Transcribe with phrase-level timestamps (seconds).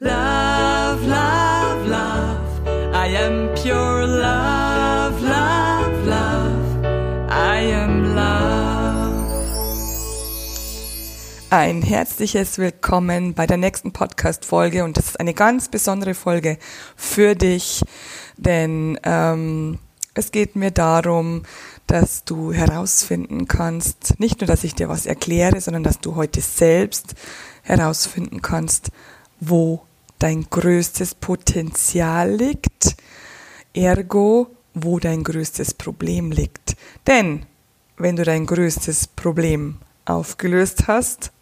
[0.00, 2.94] Love, love, love.
[2.94, 6.84] I am pure love, love, love.
[7.28, 9.26] I am love.
[11.50, 16.58] Ein herzliches Willkommen bei der nächsten Podcast-Folge und das ist eine ganz besondere Folge
[16.94, 17.82] für dich,
[18.36, 19.80] denn ähm,
[20.14, 21.42] es geht mir darum,
[21.88, 26.40] dass du herausfinden kannst, nicht nur, dass ich dir was erkläre, sondern dass du heute
[26.40, 27.16] selbst
[27.64, 28.92] herausfinden kannst,
[29.40, 29.87] wo
[30.18, 32.96] dein größtes Potenzial liegt,
[33.74, 36.76] ergo, wo dein größtes Problem liegt.
[37.06, 37.46] Denn
[37.96, 41.32] wenn du dein größtes Problem aufgelöst hast,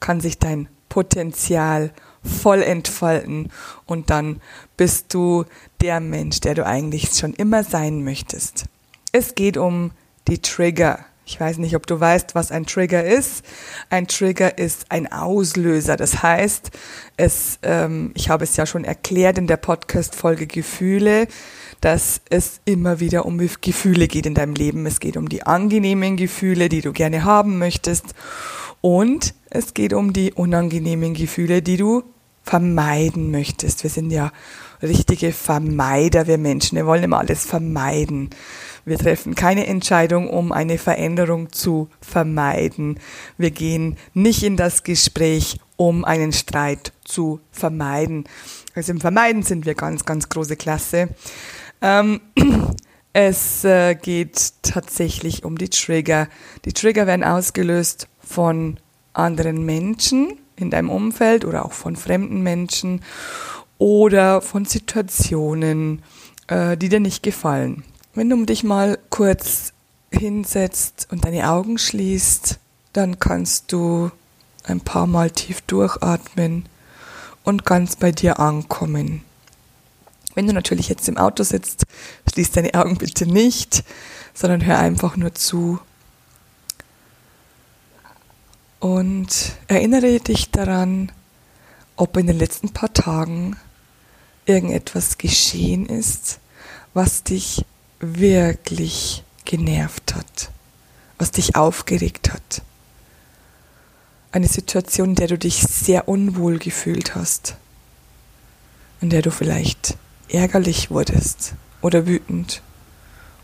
[0.00, 3.50] kann sich dein Potenzial voll entfalten
[3.86, 4.40] und dann
[4.76, 5.44] bist du
[5.80, 8.66] der Mensch, der du eigentlich schon immer sein möchtest.
[9.12, 9.92] Es geht um
[10.28, 11.04] die Trigger.
[11.24, 13.44] Ich weiß nicht, ob du weißt, was ein Trigger ist.
[13.90, 15.96] Ein Trigger ist ein Auslöser.
[15.96, 16.70] Das heißt,
[17.16, 21.28] es, ähm, ich habe es ja schon erklärt in der Podcast-Folge Gefühle,
[21.80, 24.84] dass es immer wieder um Gefühle geht in deinem Leben.
[24.86, 28.14] Es geht um die angenehmen Gefühle, die du gerne haben möchtest.
[28.80, 32.02] Und es geht um die unangenehmen Gefühle, die du
[32.42, 33.84] vermeiden möchtest.
[33.84, 34.32] Wir sind ja
[34.82, 36.76] richtige Vermeider, wir Menschen.
[36.76, 38.30] Wir wollen immer alles vermeiden.
[38.84, 42.98] Wir treffen keine Entscheidung, um eine Veränderung zu vermeiden.
[43.38, 48.24] Wir gehen nicht in das Gespräch, um einen Streit zu vermeiden.
[48.74, 51.08] Also im Vermeiden sind wir ganz, ganz große Klasse.
[51.80, 52.20] Ähm,
[53.12, 56.28] es äh, geht tatsächlich um die Trigger.
[56.64, 58.78] Die Trigger werden ausgelöst von
[59.12, 63.02] anderen Menschen in deinem Umfeld oder auch von fremden Menschen
[63.78, 66.02] oder von Situationen,
[66.48, 67.84] äh, die dir nicht gefallen.
[68.14, 69.72] Wenn du dich mal kurz
[70.10, 72.58] hinsetzt und deine Augen schließt,
[72.92, 74.10] dann kannst du
[74.64, 76.66] ein paar Mal tief durchatmen
[77.42, 79.24] und ganz bei dir ankommen.
[80.34, 81.84] Wenn du natürlich jetzt im Auto sitzt,
[82.30, 83.82] schließ deine Augen bitte nicht,
[84.34, 85.78] sondern hör einfach nur zu.
[88.78, 91.10] Und erinnere dich daran,
[91.96, 93.56] ob in den letzten paar Tagen
[94.44, 96.40] irgendetwas geschehen ist,
[96.92, 97.64] was dich
[98.02, 100.50] wirklich genervt hat,
[101.18, 102.62] was dich aufgeregt hat.
[104.32, 107.56] Eine Situation, in der du dich sehr unwohl gefühlt hast,
[109.00, 109.96] in der du vielleicht
[110.28, 112.60] ärgerlich wurdest oder wütend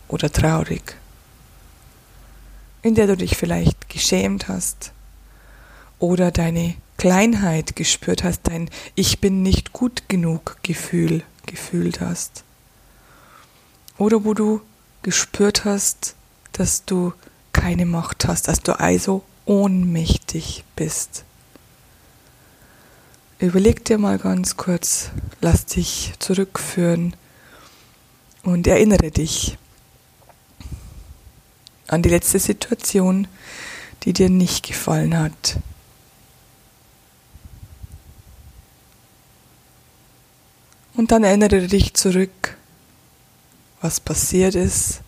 [0.09, 0.97] oder traurig,
[2.83, 4.93] in der du dich vielleicht geschämt hast
[6.01, 12.43] oder deine Kleinheit gespürt hast, dein Ich bin nicht gut genug Gefühl gefühlt hast.
[13.99, 14.61] Oder wo du
[15.03, 16.15] gespürt hast,
[16.53, 17.13] dass du
[17.53, 21.25] keine Macht hast, dass du also ohnmächtig bist.
[23.41, 25.11] Überleg dir mal ganz kurz,
[25.41, 27.15] lass dich zurückführen
[28.43, 29.59] und erinnere dich
[31.87, 33.27] an die letzte Situation,
[34.03, 35.59] die dir nicht gefallen hat.
[40.95, 42.58] Und dann erinnere dich zurück
[43.81, 45.01] was passiert ist,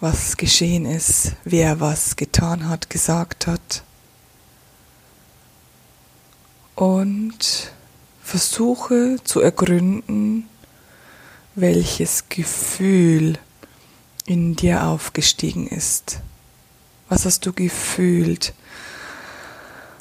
[0.00, 3.82] was geschehen ist, wer was getan hat, gesagt hat.
[6.74, 7.72] Und
[8.22, 10.48] versuche zu ergründen,
[11.54, 13.38] welches Gefühl
[14.26, 16.20] in dir aufgestiegen ist.
[17.08, 18.52] Was hast du gefühlt,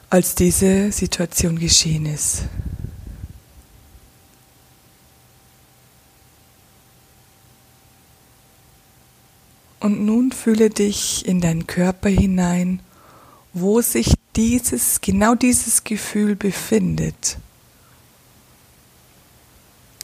[0.09, 2.44] als diese Situation geschehen ist?
[9.87, 12.81] Und nun fühle dich in deinen Körper hinein,
[13.53, 17.37] wo sich dieses, genau dieses Gefühl befindet.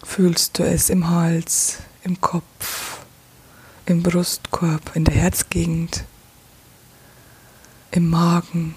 [0.01, 2.99] Fühlst du es im Hals, im Kopf,
[3.85, 6.05] im Brustkorb, in der Herzgegend,
[7.91, 8.75] im Magen,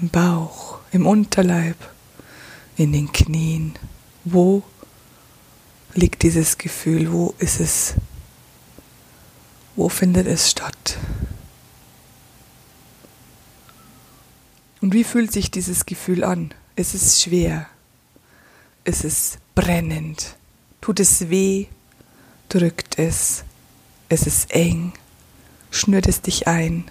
[0.00, 1.76] im Bauch, im Unterleib,
[2.76, 3.74] in den Knien?
[4.24, 4.64] Wo
[5.94, 7.12] liegt dieses Gefühl?
[7.12, 7.94] Wo ist es
[9.76, 10.98] wo findet es statt?
[14.80, 16.52] Und wie fühlt sich dieses Gefühl an?
[16.76, 17.66] Ist es schwer?
[18.84, 20.36] Ist es brennend?
[20.80, 21.66] Tut es weh?
[22.50, 23.44] Drückt es?
[24.08, 24.92] Ist es eng?
[25.70, 26.90] Schnürt es dich ein?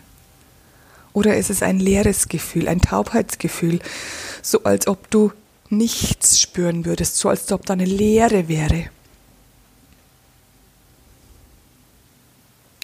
[1.13, 3.79] Oder ist es ein leeres Gefühl, ein Taubheitsgefühl,
[4.41, 5.31] so als ob du
[5.69, 8.89] nichts spüren würdest, so als ob da eine Leere wäre?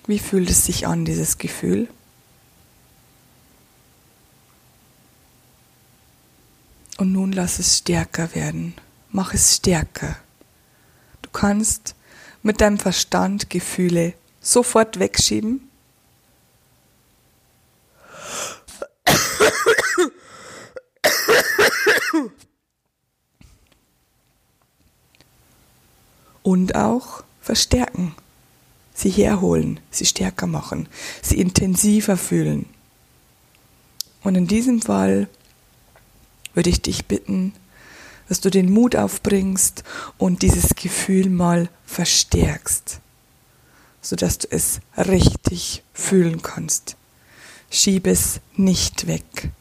[0.09, 1.87] Wie fühlt es sich an, dieses Gefühl?
[6.97, 8.73] Und nun lass es stärker werden.
[9.11, 10.15] Mach es stärker.
[11.21, 11.93] Du kannst
[12.41, 15.69] mit deinem Verstand Gefühle sofort wegschieben.
[26.41, 28.15] Und auch verstärken,
[28.99, 30.89] sie herholen, sie stärker machen,
[31.21, 32.65] sie intensiver fühlen.
[34.23, 35.29] Und in diesem Fall
[36.53, 37.53] würde ich dich bitten,
[38.27, 39.83] dass du den Mut aufbringst
[40.17, 42.99] und dieses Gefühl mal verstärkst,
[44.01, 46.97] sodass du es richtig fühlen kannst.
[47.71, 49.51] Schieb es nicht weg.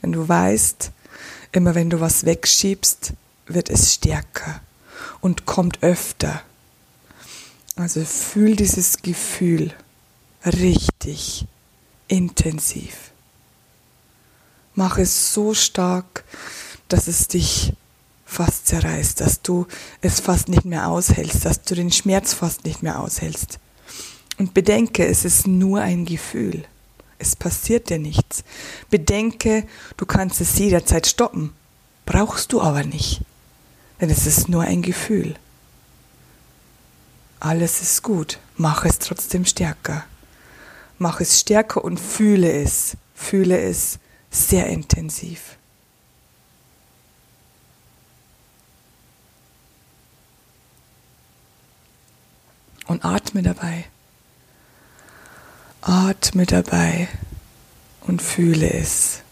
[0.00, 0.90] Wenn du weißt,
[1.52, 3.12] immer wenn du was wegschiebst,
[3.46, 4.60] wird es stärker
[5.20, 6.42] und kommt öfter.
[7.76, 9.70] Also fühl dieses Gefühl
[10.44, 11.44] richtig
[12.08, 13.10] intensiv.
[14.74, 16.24] Mach es so stark,
[16.88, 17.74] dass es dich
[18.24, 19.66] fast zerreißt, dass du
[20.00, 23.58] es fast nicht mehr aushältst, dass du den Schmerz fast nicht mehr aushältst.
[24.38, 26.64] Und bedenke, es ist nur ein Gefühl.
[27.18, 28.42] Es passiert dir nichts.
[28.88, 29.66] Bedenke,
[29.98, 31.52] du kannst es jederzeit stoppen.
[32.06, 33.20] Brauchst du aber nicht.
[34.00, 35.36] Denn es ist nur ein Gefühl.
[37.40, 38.38] Alles ist gut.
[38.56, 40.04] Mach es trotzdem stärker.
[40.98, 42.96] Mach es stärker und fühle es.
[43.14, 43.98] Fühle es
[44.30, 45.56] sehr intensiv.
[52.86, 53.84] und atme dabei.
[55.80, 57.08] Atme dabei
[58.02, 59.22] und fühle es.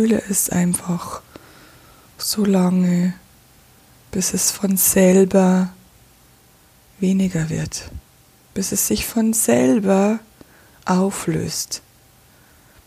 [0.00, 1.20] Fühle es einfach
[2.16, 3.14] so lange,
[4.10, 5.70] bis es von selber
[7.00, 7.90] weniger wird
[8.54, 10.20] bis es sich von selber
[10.84, 11.82] auflöst.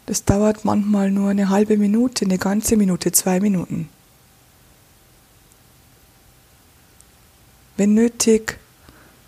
[0.06, 3.90] Das dauert manchmal nur eine halbe Minute, eine ganze Minute, zwei Minuten.
[7.78, 8.60] Wenn nötig,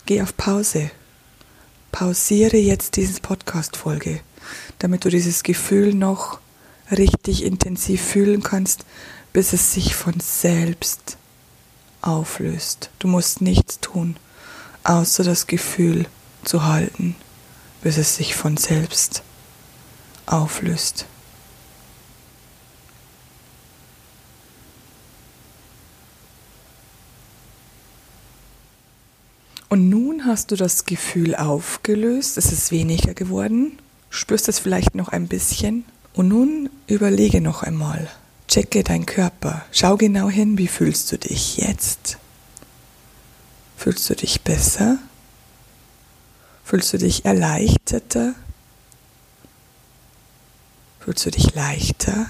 [0.06, 0.92] geh auf Pause.
[1.92, 4.20] Pausiere jetzt diese Podcast-Folge,
[4.80, 6.40] damit du dieses Gefühl noch
[6.92, 8.86] richtig intensiv fühlen kannst,
[9.34, 11.18] bis es sich von selbst
[12.02, 12.90] auflöst.
[13.00, 14.16] Du musst nichts tun,
[14.84, 16.06] außer das Gefühl
[16.44, 17.16] zu halten,
[17.82, 19.24] bis es sich von selbst
[20.26, 21.06] auflöst.
[29.68, 33.78] Und nun hast du das Gefühl aufgelöst, es ist weniger geworden,
[34.10, 35.84] spürst es vielleicht noch ein bisschen.
[36.16, 38.10] Und nun überlege noch einmal,
[38.48, 42.18] checke deinen Körper, schau genau hin, wie fühlst du dich jetzt?
[43.76, 44.98] Fühlst du dich besser?
[46.64, 48.34] Fühlst du dich erleichterter?
[51.02, 52.30] Fühlst du dich leichter?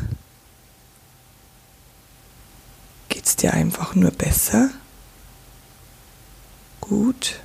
[3.09, 4.71] Geht es dir einfach nur besser?
[6.81, 7.39] Gut?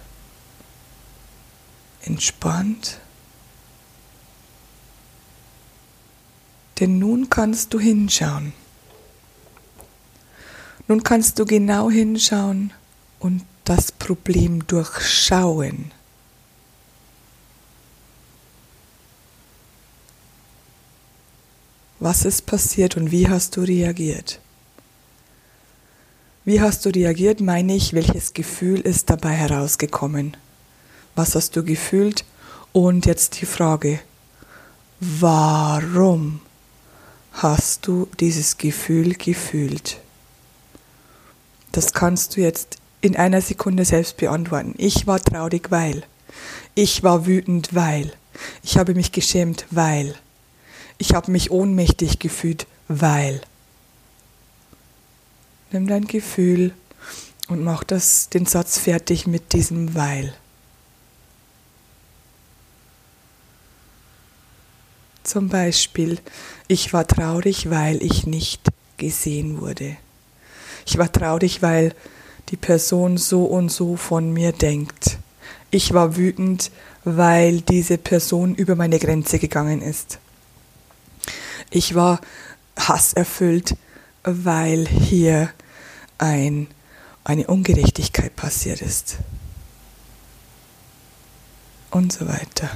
[2.01, 2.99] Entspannt?
[6.81, 8.55] Denn nun kannst du hinschauen.
[10.89, 12.73] Nun kannst du genau hinschauen
[13.21, 15.93] und das Problem durchschauen.
[22.01, 24.41] Was ist passiert und wie hast du reagiert?
[26.47, 30.35] Wie hast du reagiert, meine ich, welches Gefühl ist dabei herausgekommen?
[31.15, 32.25] Was hast du gefühlt?
[32.73, 34.01] Und jetzt die Frage,
[34.99, 36.41] warum
[37.33, 40.01] hast du dieses Gefühl gefühlt?
[41.73, 44.75] Das kannst du jetzt in einer Sekunde selbst beantworten.
[44.77, 46.03] Ich war traurig, weil.
[46.75, 48.13] Ich war wütend, weil.
[48.63, 50.15] Ich habe mich geschämt, weil.
[50.99, 53.41] Ich habe mich ohnmächtig gefühlt, weil.
[55.73, 56.75] Nimm dein Gefühl
[57.49, 60.35] und mach das, den Satz fertig mit diesem weil.
[65.23, 66.19] Zum Beispiel,
[66.69, 68.63] ich war traurig, weil ich nicht
[68.97, 69.97] gesehen wurde.
[70.87, 71.95] Ich war traurig, weil
[72.49, 75.19] die Person so und so von mir denkt.
[75.71, 76.71] Ich war wütend,
[77.05, 80.19] weil diese Person über meine Grenze gegangen ist.
[81.71, 82.21] Ich war
[82.77, 83.77] hasserfüllt,
[84.25, 85.51] weil hier
[86.19, 86.67] ein,
[87.25, 89.19] eine Ungerechtigkeit passiert ist.
[91.91, 92.71] Und so weiter.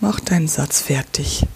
[0.00, 1.46] Mach deinen Satz fertig.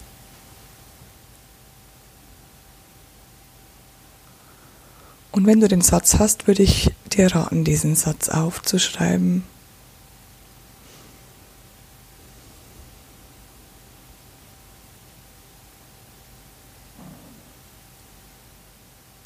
[5.31, 9.43] Und wenn du den Satz hast, würde ich dir raten, diesen Satz aufzuschreiben.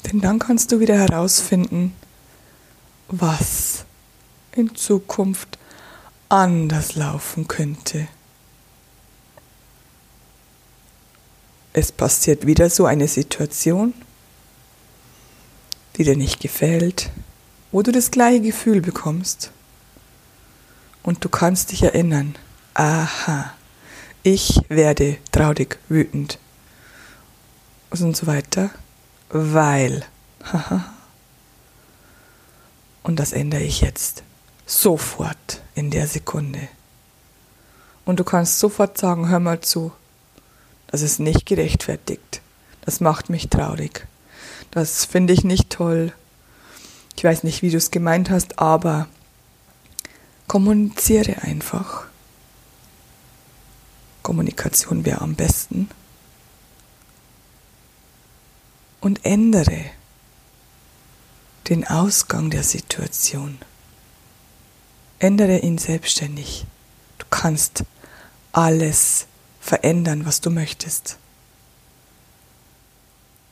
[0.06, 1.94] Denn dann kannst du wieder herausfinden,
[3.08, 3.84] was
[4.52, 5.58] in Zukunft
[6.28, 8.08] anders laufen könnte.
[11.72, 13.94] Es passiert wieder so eine Situation,
[15.96, 17.10] die dir nicht gefällt,
[17.70, 19.52] wo du das gleiche Gefühl bekommst.
[21.02, 22.34] Und du kannst dich erinnern,
[22.74, 23.52] aha,
[24.22, 26.38] ich werde traurig, wütend
[27.90, 28.70] und so weiter,
[29.30, 30.04] weil,
[30.44, 30.92] haha,
[33.02, 34.22] und das ändere ich jetzt
[34.66, 36.68] sofort in der Sekunde.
[38.04, 39.92] Und du kannst sofort sagen, hör mal zu,
[40.90, 42.40] das ist nicht gerechtfertigt.
[42.80, 44.06] Das macht mich traurig.
[44.72, 46.12] Das finde ich nicht toll.
[47.16, 49.06] Ich weiß nicht, wie du es gemeint hast, aber
[50.48, 52.06] kommuniziere einfach.
[54.22, 55.88] Kommunikation wäre am besten.
[59.00, 59.84] Und ändere
[61.68, 63.58] den Ausgang der Situation.
[65.20, 66.66] Ändere ihn selbstständig.
[67.18, 67.84] Du kannst
[68.52, 69.26] alles
[69.60, 71.18] verändern, was du möchtest.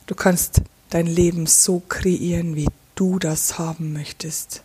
[0.07, 4.63] Du kannst dein Leben so kreieren, wie du das haben möchtest.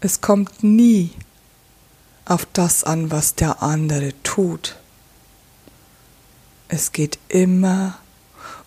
[0.00, 1.12] Es kommt nie
[2.24, 4.76] auf das an, was der andere tut.
[6.68, 7.98] Es geht immer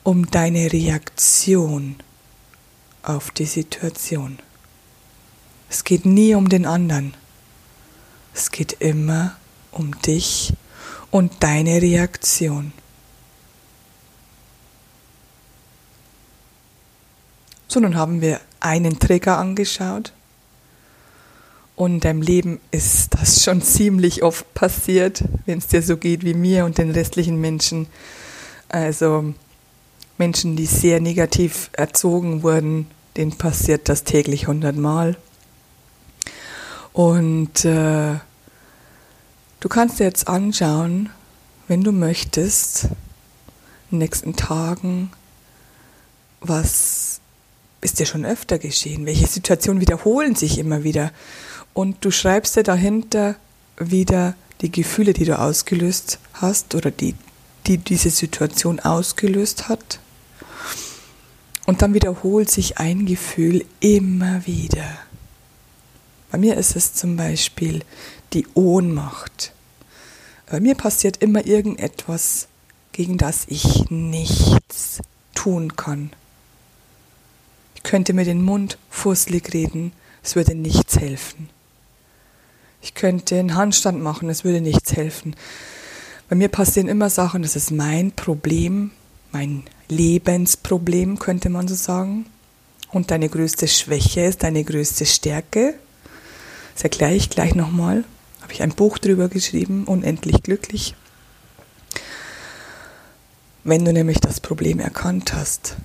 [0.04, 1.98] um deine Reaktion
[3.04, 4.40] auf die Situation.
[5.70, 7.14] Es geht nie um den anderen.
[8.34, 9.36] Es geht immer
[9.72, 10.54] um dich
[11.16, 12.74] und deine Reaktion.
[17.70, 20.12] So, nun haben wir einen Trigger angeschaut.
[21.78, 26.26] Und in deinem Leben ist das schon ziemlich oft passiert, wenn es dir so geht
[26.26, 27.88] wie mir und den restlichen Menschen.
[28.68, 29.34] Also
[30.18, 35.16] Menschen, die sehr negativ erzogen wurden, denen passiert das täglich hundertmal.
[36.92, 38.16] Und äh,
[39.66, 41.10] du kannst dir jetzt anschauen,
[41.68, 42.90] wenn du möchtest, in
[43.94, 45.10] den nächsten Tagen,
[46.40, 47.20] was
[47.82, 49.08] ist dir schon öfter geschehen?
[49.08, 51.12] Welche Situationen wiederholen sich immer wieder?
[51.74, 53.38] Und du schreibst dir dahinter
[53.80, 57.16] wieder die Gefühle, die du ausgelöst hast oder die,
[57.66, 60.00] die diese Situation ausgelöst hat.
[61.66, 64.86] Und dann wiederholt sich ein Gefühl immer wieder.
[66.30, 67.82] Bei mir ist es zum Beispiel
[68.34, 69.55] die Ohnmacht.
[70.48, 72.48] Bei mir passiert immer irgendetwas,
[72.92, 75.02] gegen das ich nichts
[75.34, 76.12] tun kann
[77.86, 81.50] könnte mir den Mund fusselig reden, es würde nichts helfen.
[82.82, 85.36] Ich könnte einen Handstand machen, es würde nichts helfen.
[86.28, 88.92] Bei mir passieren immer Sachen, das ist mein Problem,
[89.32, 92.26] mein Lebensproblem, könnte man so sagen.
[92.92, 95.76] Und deine größte Schwäche ist deine größte Stärke.
[96.74, 98.04] Das erkläre ich gleich nochmal.
[98.46, 100.94] Habe ich ein Buch drüber geschrieben, Unendlich glücklich.
[103.64, 105.78] Wenn du nämlich das Problem erkannt hast,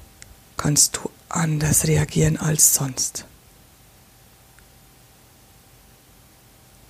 [0.58, 3.24] kannst du anders reagieren als sonst.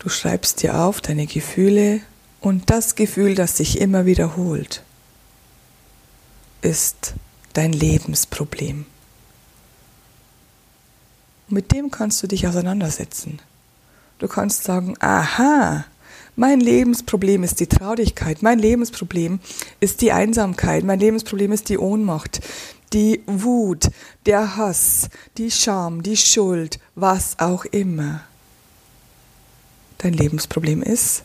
[0.01, 2.01] Du schreibst dir auf deine Gefühle
[2.41, 4.83] und das Gefühl, das sich immer wiederholt,
[6.63, 7.15] ist
[7.53, 8.87] dein Lebensproblem.
[11.47, 13.41] Mit dem kannst du dich auseinandersetzen.
[14.21, 15.87] Du kannst sagen, aha,
[16.37, 19.41] mein Lebensproblem ist die Traurigkeit, mein Lebensproblem
[19.81, 22.41] ist die Einsamkeit, mein Lebensproblem ist die Ohnmacht,
[22.93, 23.89] die Wut,
[24.27, 25.09] der Hass,
[25.39, 28.21] die Scham, die Schuld, was auch immer
[29.99, 31.23] dein Lebensproblem ist.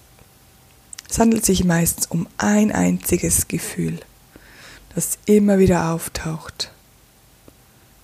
[1.10, 4.00] Es handelt sich meistens um ein einziges Gefühl,
[4.96, 6.72] das immer wieder auftaucht.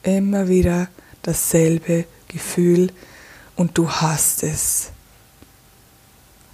[0.03, 0.89] Immer wieder
[1.21, 2.91] dasselbe Gefühl
[3.55, 4.91] und du hast es.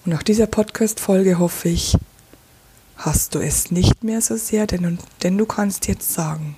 [0.06, 1.98] Und nach dieser Podcast-Folge hoffe ich,
[2.98, 6.56] hast du es nicht mehr so sehr, denn, denn du kannst jetzt sagen,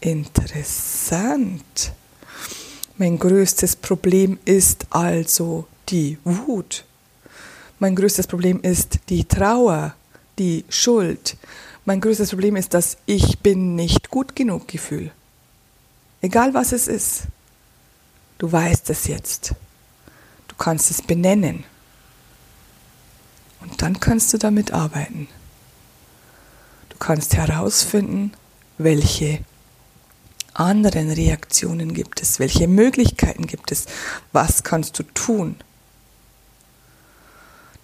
[0.00, 1.92] Interessant.
[2.98, 6.84] Mein größtes Problem ist also die Wut.
[7.80, 9.94] Mein größtes Problem ist die Trauer,
[10.38, 11.36] die Schuld.
[11.84, 15.10] Mein größtes Problem ist das Ich bin nicht gut genug Gefühl.
[16.20, 17.22] Egal was es ist.
[18.38, 19.54] Du weißt es jetzt.
[20.46, 21.64] Du kannst es benennen.
[23.60, 25.28] Und dann kannst du damit arbeiten.
[26.88, 28.32] Du kannst herausfinden,
[28.78, 29.40] welche
[30.54, 32.38] anderen Reaktionen gibt es?
[32.38, 33.86] Welche Möglichkeiten gibt es?
[34.32, 35.56] Was kannst du tun,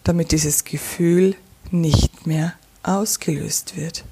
[0.04, 1.36] damit dieses Gefühl
[1.70, 4.04] nicht mehr ausgelöst wird?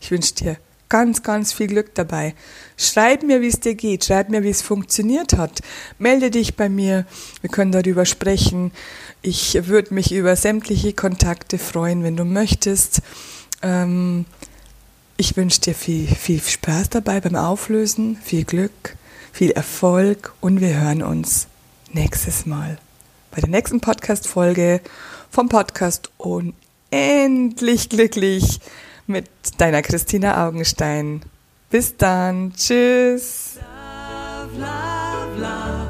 [0.00, 0.56] Ich wünsche dir
[0.88, 2.34] ganz, ganz viel Glück dabei.
[2.76, 4.04] Schreib mir, wie es dir geht.
[4.04, 5.60] Schreib mir, wie es funktioniert hat.
[5.98, 7.06] Melde dich bei mir.
[7.40, 8.72] Wir können darüber sprechen.
[9.22, 13.02] Ich würde mich über sämtliche Kontakte freuen, wenn du möchtest.
[13.62, 14.24] Ähm,
[15.16, 18.96] ich wünsche dir viel, viel Spaß dabei beim Auflösen, viel Glück,
[19.32, 21.48] viel Erfolg und wir hören uns
[21.92, 22.78] nächstes Mal
[23.32, 24.80] bei der nächsten Podcast-Folge
[25.30, 28.60] vom Podcast Unendlich Glücklich
[29.08, 31.22] mit deiner Christina Augenstein.
[31.70, 32.52] Bis dann.
[32.54, 33.56] Tschüss.
[33.56, 35.88] Love, love, love.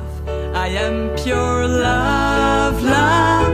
[0.55, 3.48] I am pure love, love.